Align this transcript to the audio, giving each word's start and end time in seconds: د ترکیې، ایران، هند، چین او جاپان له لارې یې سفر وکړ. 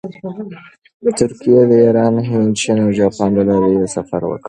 د 1.03 1.05
ترکیې، 1.19 1.59
ایران، 1.83 2.15
هند، 2.29 2.49
چین 2.59 2.77
او 2.85 2.89
جاپان 2.99 3.29
له 3.37 3.43
لارې 3.49 3.69
یې 3.81 3.87
سفر 3.95 4.21
وکړ. 4.25 4.39